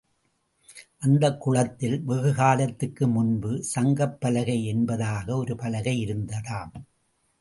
அந்தக் 0.97 1.41
குளத்தில் 1.41 2.03
வெகுகாலத்துக்கு 2.07 3.07
முன்பு 3.07 3.63
சங்கப்பலகை 3.75 4.63
என்பதாக 4.65 5.37
ஒரு 5.37 5.55
பலகை 5.55 6.05
இருந்ததாம். 6.05 6.73